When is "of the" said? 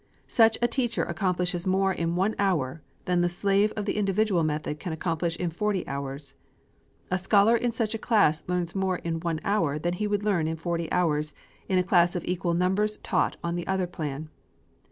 3.73-3.97